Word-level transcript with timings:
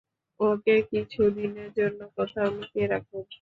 ওকে 0.39 0.75
কিছু 0.89 1.21
দিনের 1.35 1.69
জন্য 1.77 1.99
কোথাও 2.15 2.47
লুকিয়ে 2.55 2.87
রাখুন। 2.87 3.23